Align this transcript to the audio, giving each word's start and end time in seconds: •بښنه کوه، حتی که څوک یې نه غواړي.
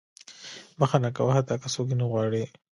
•بښنه 0.79 1.09
کوه، 1.17 1.31
حتی 1.37 1.55
که 1.61 1.67
څوک 1.73 1.87
یې 1.91 1.95
نه 2.01 2.05
غواړي. 2.11 2.43